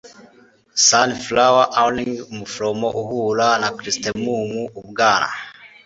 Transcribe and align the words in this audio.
sunflower 0.87 1.63
awning 1.81 2.09
by 2.21 2.23
umuforomo-uhura 2.31 3.47
na 3.61 3.67
chrysanthemumu 3.77 4.61
ubwana 4.79 5.29